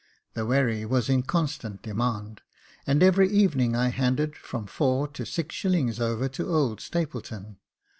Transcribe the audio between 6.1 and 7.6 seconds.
to old Stapleton.